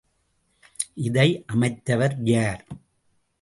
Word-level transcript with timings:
இதை 1.01 1.45
அமைத்தவர் 1.53 2.15
யார்? 2.23 2.63